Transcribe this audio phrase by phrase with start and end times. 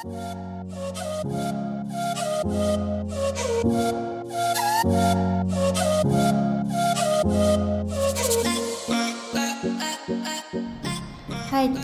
[0.00, 0.08] 嗨，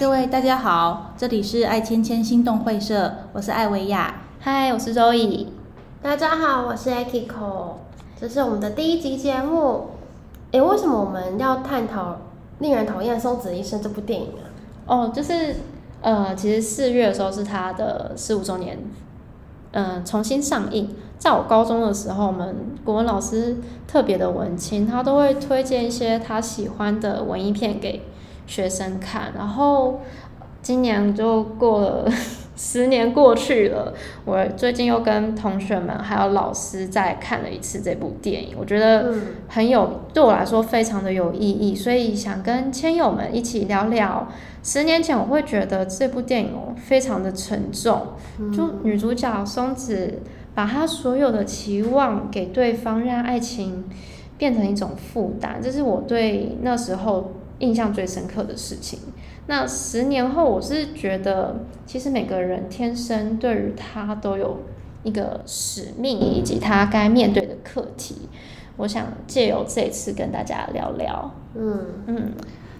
[0.01, 4.23] 各位大家好，这里是爱千千心动会社，我是艾维亚。
[4.41, 5.53] 嗨，我是周乙。
[6.01, 7.75] 大家好，我是 Akiko。
[8.19, 9.91] 这是我们的第一集节目。
[10.53, 12.13] 诶，为什么我们要探讨
[12.61, 14.49] 《令人讨厌松子医生》这部电影啊？
[14.87, 15.57] 哦，就是
[16.03, 18.79] 呃，其实四月的时候是他的十五周年，
[19.73, 20.95] 嗯、呃，重新上映。
[21.19, 23.57] 在我高中的时候，我们国文老师
[23.89, 28.03] 特别的文青，他都会推荐一些他喜欢的文艺片给
[28.47, 29.33] 学生看。
[29.35, 30.01] 然后
[30.63, 32.11] 今年就过了。
[32.57, 33.93] 十年过去了，
[34.25, 39.13] 我最近又跟同学们还有老师再看了一次这部电影，我觉得
[39.47, 44.27] 很有，对我来说非常的有意义，所以想跟千友们一起聊聊。
[44.63, 48.15] 十年前我会觉得这部电影哦非常的沉重，
[48.53, 50.23] 就女主角松子
[50.55, 53.85] 把她所有的期望给对方，让爱情
[54.39, 58.99] 变成一种负担，这是我对那时候印象最深刻的事情。
[59.49, 64.59] 那十年后，我是觉得，其实每个人天生对于他都有
[65.05, 68.29] 一个使命，以及他该面对的课题。
[68.77, 71.31] 我想借由这一次跟大家聊聊。
[71.55, 72.33] 嗯嗯，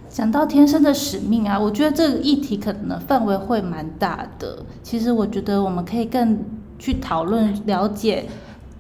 [0.09, 4.59] 讲到天生的使命啊，我觉得这个议题可能范围会蛮大的。
[4.83, 6.39] 其实我觉得我们可以更
[6.79, 8.25] 去讨论了解。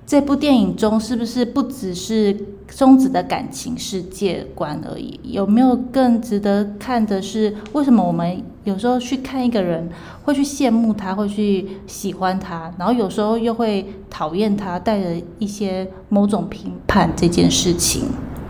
[0.06, 2.36] 这部电影中是不是不只是
[2.70, 5.18] 松子的感情世界观而已？
[5.24, 9.90] 有没有更值得看的是，为什么我们有时候去看一个人，
[10.22, 18.04] 会去羡慕他，会去喜欢他，然后有时候又会讨厌他，带着一些某种评判这件事情？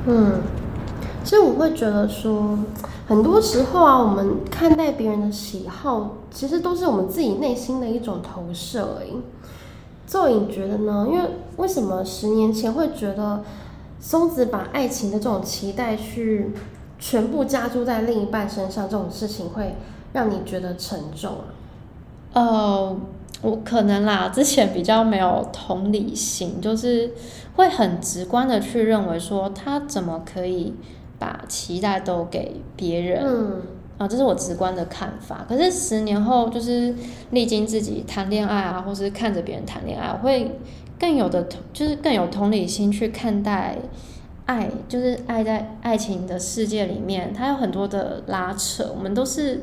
[0.06, 0.40] 嗯，
[1.24, 2.58] 其实我会觉得说，
[3.06, 9.12] 很多时候啊，我们看待别人的喜好，其实都是我们自己内心的一种投射而已。
[10.06, 11.06] 赵颖觉得呢？
[11.10, 13.42] 因为为什么十年前会觉得
[13.98, 16.52] 松子把爱情的这种期待去
[16.98, 19.74] 全部加注在另一半身上，这种事情会
[20.12, 21.44] 让你觉得沉重啊？
[22.34, 22.96] 呃，
[23.42, 27.12] 我可能啦，之前比较没有同理心，就是
[27.56, 30.74] 会很直观的去认为说，他怎么可以
[31.18, 33.22] 把期待都给别人？
[33.24, 33.62] 嗯。
[33.98, 35.46] 啊，这是我直观的看法。
[35.48, 36.94] 可是十年后，就是
[37.30, 40.58] 历经自己谈恋爱啊，或是看着别人谈恋爱，我会
[40.98, 43.78] 更有的同，就是更有同理心去看待
[44.44, 48.92] 爱，就是爱在爱情的世界里面，它有很多的拉扯。
[48.94, 49.62] 我们都是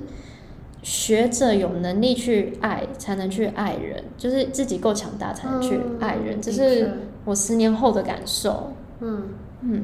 [0.81, 6.41] 学着有能力去爱，才能去爱人，就是自己够强大才能去爱人。
[6.41, 6.91] 这是
[7.23, 8.73] 我十年后的感受。
[8.99, 9.29] 嗯
[9.61, 9.83] 嗯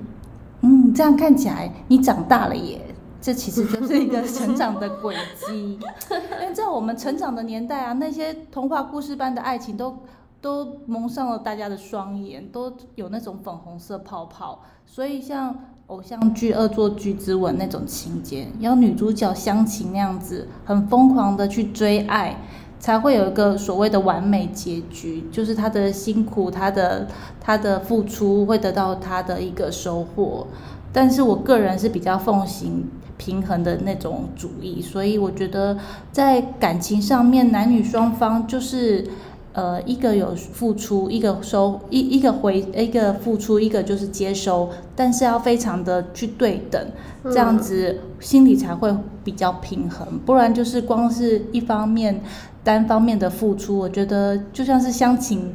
[0.61, 2.81] 嗯，这样看起来你长大了耶。
[3.21, 5.15] 这其实就是一个成长的轨
[5.45, 5.77] 迹，
[6.41, 9.97] 因为在我们成长的年代啊，那些童话故事般的爱情都
[10.39, 14.61] 都蒙上了大家的双眼，都有那种粉红色泡泡。
[14.85, 15.53] 所以像
[15.87, 22.37] 偶像剧《恶作剧之吻》那种情节，要女主角湘琴那样子很疯狂的去追爱，
[22.79, 27.07] 才会有一个所谓的完美结局，就是她的辛苦，她的
[27.41, 30.47] 她的付出会得到她的一个收获。
[30.91, 35.77] 但是我个人是比较奉行平衡的那种主义，所以我觉得
[36.09, 39.05] 在感情上面，男女双方就是，
[39.51, 46.81] 呃，一个有付出，一个收，一一个回，一个付出，一个就是接收，但是要非常的去对等，
[47.25, 52.21] 这样子心里才会比较平衡，不然就是光是一方面
[52.63, 55.53] 单方面的付出，我觉得就像是相亲。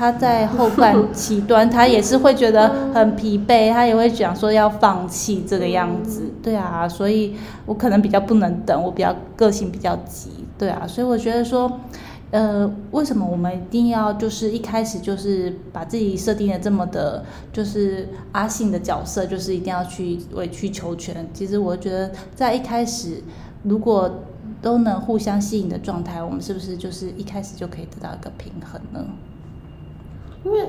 [0.00, 7.34] 他在后半期端，他也是会觉得很疲惫，他也会讲说要放弃这个样子，对啊，所以
[7.66, 11.70] 我可能比较不能等，我比较个性比较急，对啊，所以我觉得说，
[12.30, 17.22] 呃，为什么我们一定要就是一开始就是把自己设定的这么的，
[17.52, 21.28] 就是阿信的角色，就是一定要去委曲求全？
[21.34, 23.22] 其实我觉得在一开始，
[23.64, 24.10] 如果
[24.62, 29.04] 都能互相吸引的状态，我们是不是就是一开始就可以得到一个平衡呢？
[30.44, 30.66] 因为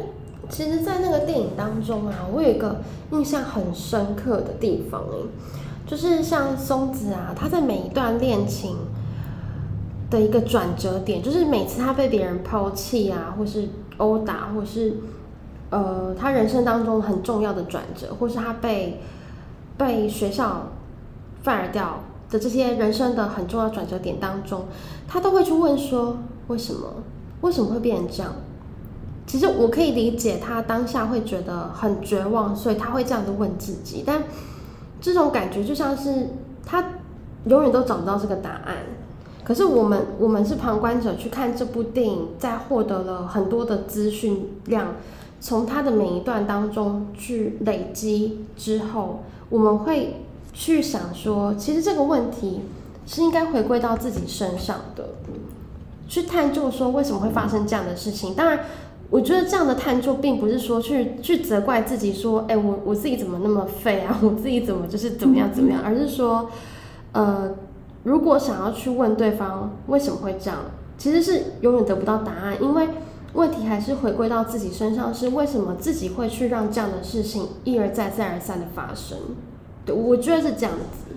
[0.49, 2.81] 其实，在那个电影当中啊，我有一个
[3.11, 5.17] 印象很深刻的地方哎，
[5.87, 8.75] 就是像松子啊，他在每一段恋情
[10.09, 14.97] 的一个转折点，就是每次他被别人抛弃啊，或是殴打，或是
[15.69, 18.99] 呃，他人生当中很重要的转折，或是他被
[19.77, 20.67] 被学校
[21.45, 24.65] fire 掉的这些人生的很重要转折点当中，
[25.07, 26.17] 他都会去问说：
[26.47, 26.95] 为什么？
[27.39, 28.33] 为什么会变成这样？
[29.31, 34.03] 其实我可以理解他当下会觉得很绝望，所以他会这样子问自己。
[34.05, 34.23] 但
[34.99, 36.31] 这种感觉就像是
[36.65, 36.83] 他
[37.45, 38.75] 永远都找不到这个答案，
[39.45, 44.95] 可是我们我们是旁观者去看这部电影，在获得了很多的资讯量，
[45.39, 52.63] 从他的每一段当中去累积之后，我们会去想说，其实这个问题
[53.05, 55.07] 是应该回归到自己身上的，
[56.09, 58.35] 去探究说为什么会发生这样的事情。
[58.35, 58.59] 当然，
[59.11, 66.49] 我觉得这样的探究并不是说去去责怪自己，说，哎，我我自己怎么那么废啊， 我自己怎么就是怎么样怎么样，而是说，
[67.11, 67.51] 呃。
[68.03, 70.57] 如果想要去问对方为什么会这样，
[70.97, 72.89] 其实是永远得不到答案，因为
[73.33, 79.19] 问题还是回归到自己身上，是为什么自己会去让这样的事情一而再、再而三的发生？
[79.85, 81.13] 对，我觉得是这样子。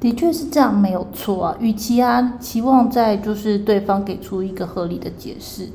[0.00, 1.56] 的确是这样，没有错啊。
[1.60, 5.68] 与其啊期望在就是对方给出一个合理的解释。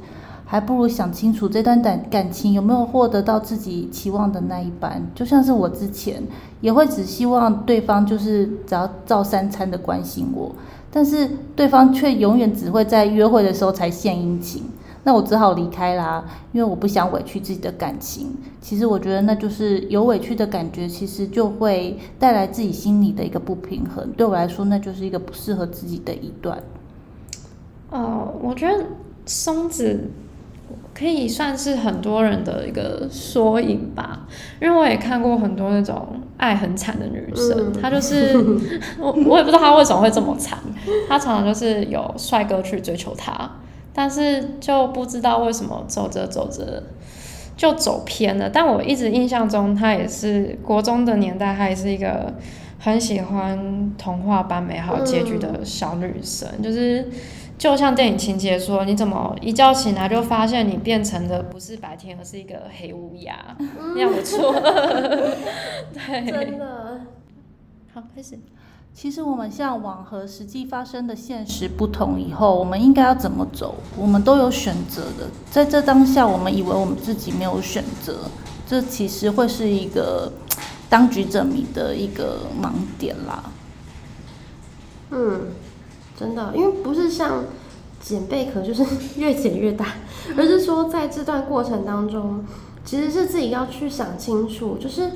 [0.52, 5.00] 还不如想清楚这段感感情有没有获得到自己期望的那一半。
[5.14, 6.24] 就像是我之前
[6.60, 10.52] 也会只希望对方就是只要照三餐的关心我，
[10.90, 14.64] 但是对方却永远只会在约会的时候才献殷勤，
[15.04, 18.36] 那我只好离开啦，因为我不想委屈自己的感情。
[18.60, 24.10] 其实我觉得那就是有委屈的感觉，其实就会带来自己心里的一个不平衡。
[24.18, 26.58] 对我来说，那就是一个不适合自己的一段。
[27.92, 28.84] 哦，我觉得
[29.28, 30.10] 松子。
[30.94, 34.28] 可以算是很多人的一个缩影吧，
[34.62, 38.36] 因为我也看过很多那种爱很惨的女生，她就是
[39.00, 40.58] 我，我也不知道她为什么会这么惨，
[41.08, 43.50] 她常常就是有帅哥去追求她，
[43.94, 46.84] 但是就不知道为什么走着走着
[47.56, 48.50] 就走偏了。
[48.50, 52.34] 但我一直印象中，她也是国中的年代，她也是一个
[52.78, 57.08] 很喜欢童话般美好结局的小女生，就是。
[57.60, 63.38] 就像电影情节说，你怎么一觉醒来就发现你变成的不是白天，而是一个黑乌鸦？
[63.94, 64.54] 那样不错。
[65.92, 67.02] 对，真的。
[67.94, 68.40] 好，开始。
[68.94, 73.76] 其实我们向往和实际发生的现实不同以后，我们应该要怎么走？
[73.98, 75.28] 我们都有选择的。
[75.52, 78.20] 在这当下，我们以为我们自己没有选择，
[78.66, 80.32] 这其实会是一个
[80.90, 83.44] 当局者迷的一个盲点啦。
[85.12, 85.48] 嗯。
[86.20, 87.46] 真的，因为不是像
[88.02, 88.84] 捡贝壳，就是
[89.16, 89.86] 越捡越大，
[90.36, 92.44] 而是说在这段过程当中，
[92.84, 95.12] 其实是自己要去想清楚，就是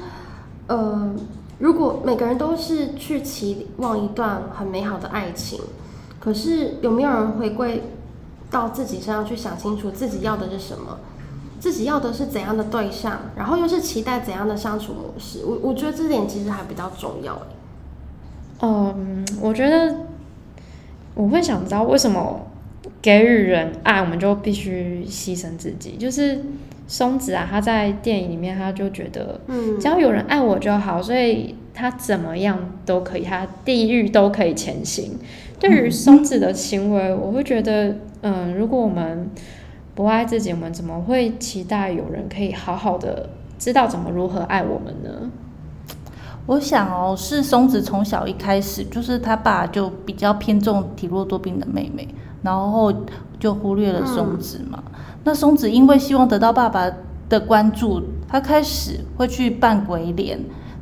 [0.68, 1.14] 呃，
[1.60, 5.60] 如果每个人都是去期望一段很美好的爱情，
[6.22, 7.84] 可是有没有人回归
[8.50, 11.00] 到自己身上去想清楚自己要的是什么，
[11.60, 15.44] 自己要的是怎样的对象，然后又是期待怎样的相处模式？
[15.46, 17.42] 我我觉得这点其实还比较重要。
[18.62, 19.94] 嗯，我觉得。
[21.16, 22.48] 我会想知道为什么
[23.02, 25.92] 给予人爱，我们就必须牺牲自己。
[25.98, 26.40] 就是
[26.88, 35.18] 松子啊，他在电影里面他就觉得，嗯，只要有人爱我就好，所以他怎么样都可以，他地狱都可以前行。
[35.60, 39.30] 对于松子的行为，我会觉得，嗯，如果我们
[39.96, 45.32] 不爱自己，我们怎么会期待有人可以好好的知道怎么如何爱我们呢？
[46.46, 52.06] 我想哦，是松子从小一开始，就是他爸就比较偏重体弱多病的妹妹，
[52.42, 52.94] 然后
[53.40, 54.84] 就忽略了松子嘛。
[54.88, 54.94] 嗯、
[55.24, 56.92] 那松子因为希望得到爸爸
[57.30, 60.38] 的关注，他开始会去扮鬼脸，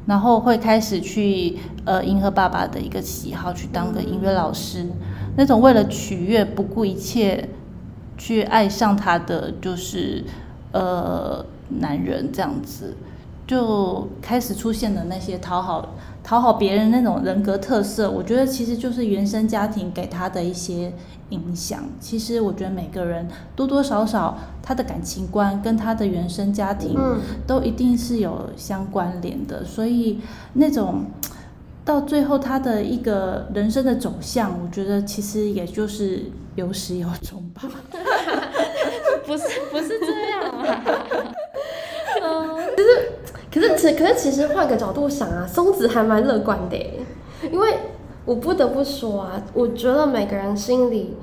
[0.07, 4.81] 然后会开始去呃迎合爸爸的一个喜好，去当个音乐老师。
[4.81, 4.91] 嗯、
[5.37, 7.47] 那种为了取悦不顾一切
[8.17, 10.23] 去爱上他的就是
[10.71, 12.95] 呃男人这样子。
[13.51, 15.93] 就开始出现的那些讨好、
[16.23, 20.93] 讨好别人那种人格特色，我觉得其实就是原生家庭给他的一些
[21.31, 21.83] 影响。
[21.99, 26.97] 其实我觉得每个人多多少少他的感情观跟他的原生家庭
[27.45, 30.21] 都一定是有相关联的，所以
[30.53, 31.07] 那种
[31.83, 36.23] 到最后他的一个人生的走向，我觉得其实也就是
[36.55, 37.63] 有始有终吧。
[39.27, 41.00] 不是，不是这样啊。
[43.67, 46.77] 可是，其可是其实换个角度想啊，松子还蛮乐观的，
[47.51, 47.75] 因为
[48.25, 51.15] 我不得不说啊，我觉得每个人心里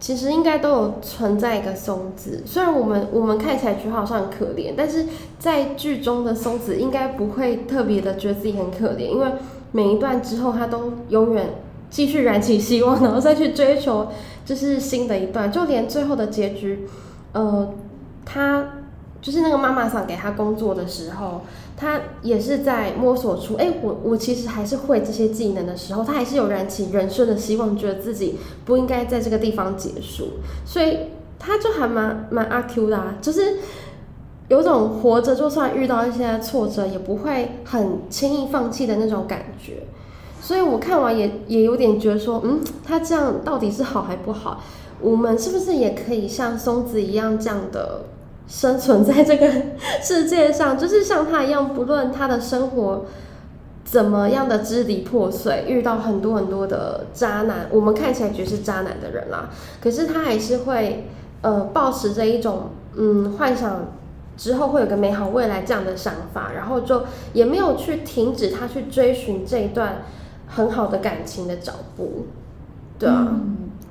[0.00, 2.42] 其实应该都有存在一个松子。
[2.44, 5.06] 虽然我们我们看起来觉得好像很可怜，但是
[5.38, 9.26] 在剧中的松子应该不会特别的觉得自己很可怜，因为
[9.72, 11.54] 每一段之后他都永远
[11.90, 14.08] 继续燃起希望，然后再去追求
[14.44, 16.86] 就是新的一段，就连最后的结局，
[17.32, 17.72] 呃，
[18.24, 18.64] 他
[19.24, 21.40] 就是那个妈妈桑给他工作的时候。
[21.76, 30.98] 他也是在摸索出，哎，我我其实还是会这些技能的时候，他还是有燃起人生的希望，觉得自己不应该在这个地方结束，所以
[31.36, 33.56] 他就还蛮蛮阿 Q 的啊，就是
[34.46, 39.82] 有种活着就算遇到一些挫折，也不会很轻易放弃的那种感觉。
[40.40, 44.62] 所以我看完也也有点觉得说，嗯，他这样到底是好还不好？
[45.00, 48.04] 我们是不是也可以像松子一样这样的
[48.46, 49.50] 生存在这个
[50.02, 50.76] 世界上？
[50.76, 53.06] 就是像他一样，不论他的生活
[53.84, 61.08] 怎么样的支离破碎，遇到很多很多的渣男，我们看起来觉得是渣男的人啦，可是他还是会
[61.42, 63.92] 呃抱持着一种嗯幻想
[64.36, 70.02] 之后会有个美好未来这样的想法，然后就也没有去停止他去追寻这一段
[70.46, 72.26] 很好的感情的脚步，
[72.98, 73.28] 对啊。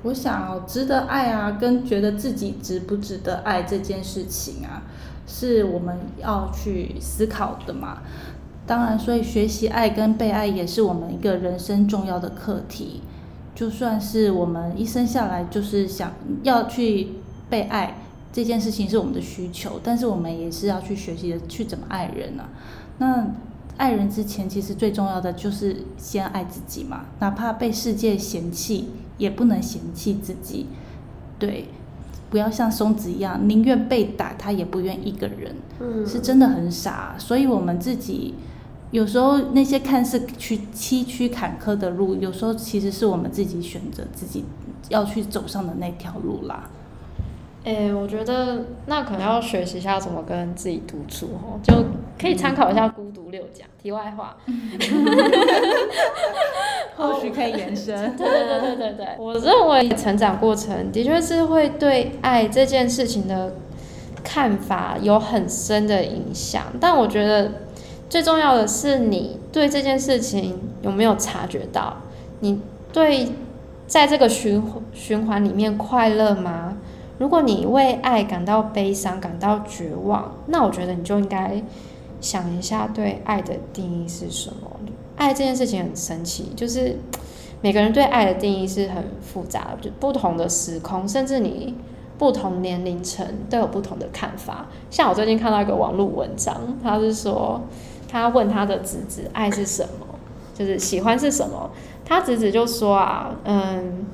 [0.04, 4.82] 我想，值得爱啊，跟觉得自己值不值得爱这件事情啊，
[5.26, 8.02] 是我们要去思考的嘛。
[8.66, 13.00] 当然，所以学习爱跟被爱也是我们一个人生重要的课题。
[13.54, 17.08] 就算是我们一生下来就是想要去
[17.48, 17.96] 被爱
[18.32, 22.48] 这件事情是我们的需求，但是我们也是要去学习的去怎么爱人啊。
[22.98, 23.26] 那
[23.76, 28.90] 爱人之前，其实最重要的就是先爱自己嘛，哪怕被世界嫌弃。
[29.16, 30.66] 也不能嫌弃自己，
[31.38, 31.68] 对，
[32.30, 37.14] 不要像松子一样，宁愿被打，他也不愿一个人，嗯，是真的很傻。
[37.16, 38.34] 所以，我们自己
[38.90, 44.44] 有时候那些看似去崎岖坎坷的路，有时候其实是我们自己选择自己
[44.88, 46.68] 要去走上的那条路啦。
[47.64, 51.72] 诶、欸，我觉得那可能要学习一下怎么跟自己独处哦，就
[52.20, 53.66] 可以参考一下《孤独六讲》。
[53.82, 54.36] 题外话，
[56.96, 58.16] 或许可以延伸。
[58.16, 63.54] 对对对对对对，我认为成长过程的确是会对爱这件事情的
[64.22, 67.50] 看法有很深的影响，但我觉得
[68.08, 71.96] 最重要的是你对这件事情有没有察觉到，
[72.40, 72.60] 你
[72.92, 73.28] 对
[73.86, 74.62] 在这个循
[74.94, 76.76] 循环里面快乐吗？
[77.18, 81.62] 如果你为爱感到悲伤、感到绝望，那我觉得你就应该
[82.20, 84.70] 想一下，对爱的定义是什么？
[85.16, 86.96] 爱这件事情很神奇，就是
[87.60, 91.76] 每个人对爱的定义是很复杂的，就不同的时空，甚至你
[92.18, 94.66] 不同年龄层都有不同的看法。
[94.90, 97.60] 像我最近看到一个网络文章，他是说
[98.08, 100.06] 他问他的侄子爱是什么，
[100.52, 101.70] 就是喜欢是什么，
[102.04, 104.04] 他侄子就说啊，嗯。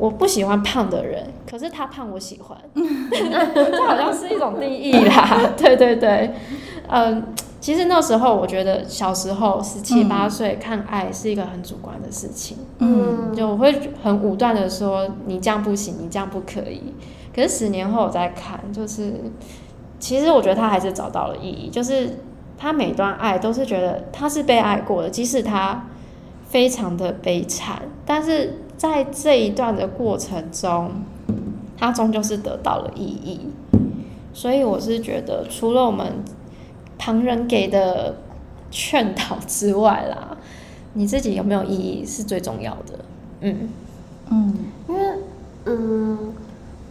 [0.00, 5.52] 我不喜欢胖的人，可是他胖我喜欢， 这好像是一种定义啦。
[5.56, 6.30] 对对对，
[6.88, 7.24] 嗯，
[7.60, 16.92] 其实那时候我觉得小时候十七八岁看爱是一个很主观的事情，嗯，就我会很武断的说你这样不行，你这样不可以。
[17.34, 19.14] 可是十年后我再看，就是
[19.98, 22.18] 其实我觉得他还是找到了意义，就是
[22.56, 25.86] 他每段爱都是觉得他是被爱过的，即使他
[26.48, 28.64] 非常的悲惨，但是。
[28.78, 30.92] 在这一段的过程中，
[31.78, 33.48] 他终究是得到了意义，
[34.34, 36.24] 所以我是觉得，除了我们
[36.98, 38.16] 旁人给的
[38.70, 40.36] 劝导之外啦，
[40.94, 42.98] 你自己有没有意义是最重要的。
[43.40, 43.68] 嗯
[44.30, 44.54] 嗯，
[44.88, 45.18] 因为
[45.66, 46.34] 嗯，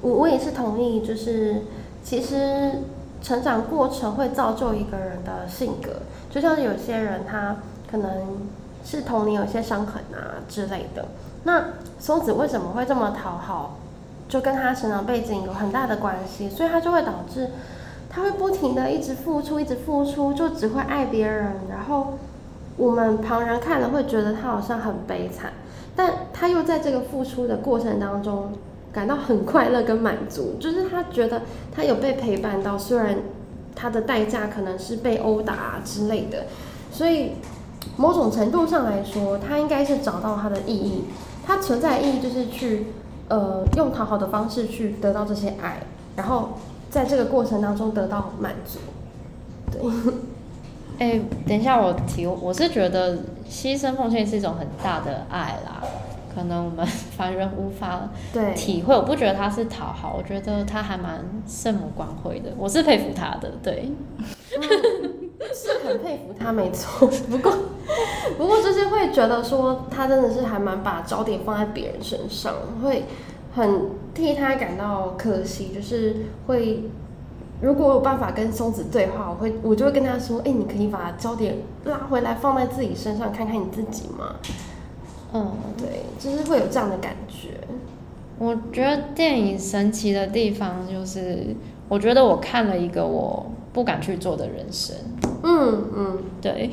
[0.01, 1.63] 我我也是同意，就是
[2.01, 2.84] 其实
[3.22, 6.01] 成长过程会造就一个人的性格，
[6.32, 7.58] 就像有些人他
[7.91, 8.48] 可能
[8.86, 11.06] 是童年有些伤痕啊之类的。
[11.44, 13.77] 那松子为什么会这么讨好？
[14.27, 17.50] 就跟他成长背景有很大的关系，所以他就会导致
[18.10, 21.53] 他会不停的一直付出，一直付出，就只会爱别人。
[21.69, 22.15] 然后
[22.75, 25.53] 我们旁人看了会觉得他好像很悲惨，
[25.96, 28.51] 但他又在这个付出的过程当中
[28.91, 33.17] 感到很快乐跟满足，就是他觉得他有被陪伴到，虽然
[33.75, 36.46] 他的代价可能是被殴打之类的，
[36.91, 37.34] 所以
[37.96, 41.05] 某种程度上来说，他应该是找到他的意义。
[41.46, 42.88] 他存在的意义就是去，
[43.29, 45.79] 呃，用讨好的方式去得到这些爱，
[46.15, 46.51] 然后
[46.89, 48.79] 在这个过程当中得到满足。
[49.72, 49.81] 对，
[51.00, 53.17] 哎、等一下我提，我是觉得
[53.50, 55.84] 牺牲奉献是一种很大的爱啦，
[56.34, 58.10] 可能我们凡人无法
[58.55, 58.96] 体会。
[58.96, 63.91] 我不觉得他是讨好，我觉得他还蛮圣母光辉的，我是佩服他的，对。
[65.88, 67.08] 很佩服他，没错。
[67.29, 67.51] 不过，
[68.38, 72.53] 不过就是会觉得说，他真的是还蛮把焦点放在别人身上，
[72.84, 73.06] 会
[73.56, 75.70] 很替他感到可惜。
[75.74, 76.15] 就是
[76.46, 76.84] 会，
[77.62, 84.36] 如果我有办法跟松子对话，我会，我就会跟他说：“哎、欸，你可以把焦点拉回来，放在自己身上，看看你自己嘛。”
[85.34, 87.50] 嗯，对，就是会有这样的感觉。
[88.39, 91.56] 我觉得电影神奇的地方就是，
[91.89, 94.96] 我觉得我看了一个我不敢去做的人生。
[95.44, 96.70] 嗯嗯，对，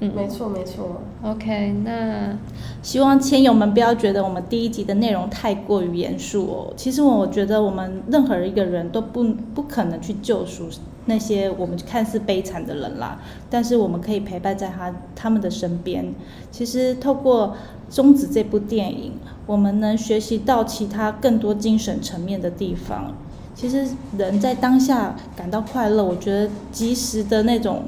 [0.00, 1.00] 嗯， 没错没错。
[1.22, 2.36] OK，那
[2.82, 6.72] 希望亲友们不要觉得我们第一集的内容太过于严肃哦。
[6.76, 10.68] 其实我觉得我们任何一个人都不不可能去救赎
[11.06, 13.18] 那些我们看似悲惨的人啦，
[13.50, 16.14] 但是我们可以陪伴在他他们的身边。
[16.50, 17.56] 其实透过
[17.94, 19.12] 《终止》这部电影，
[19.46, 23.14] 我们能学习到其他更多精神层面的地方。
[23.58, 23.86] 其实
[24.16, 27.82] 人在当下感到快乐，我觉得及时的那种。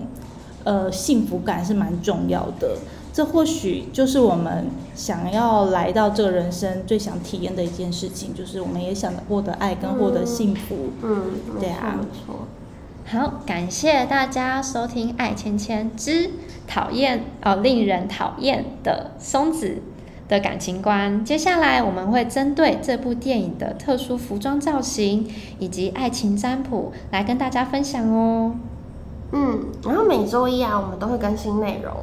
[0.63, 2.77] 呃，幸福感是蛮重要的，
[3.15, 10.91] 这或许就是我们想要来到这个人生最想体验的一件事情，就是我们也想获得爱跟获得幸福。
[11.03, 12.47] 嗯，对啊，没错。
[13.07, 16.29] 好，感谢大家收听《爱芊芊之
[16.67, 19.79] 讨厌哦令人讨厌的松子
[20.31, 21.21] 的感情观》。
[21.25, 28.53] 接下来我们会针对这部电影的特殊服装造型以及爱情占卜来跟大家分享哦。
[29.33, 31.95] 嗯，然后每周一啊，我们都会更新内容，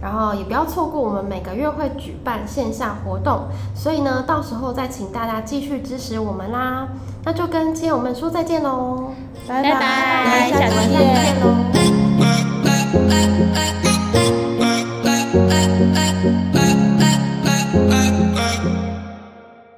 [0.00, 6.88] 然后也不要错过我们每个月会举办线下活动，所以呢，到时候再请大家继续支持我们啦。
[7.22, 9.12] 那就跟亲友们说再见喽，
[9.46, 11.44] 拜拜，拜拜，下次见喽。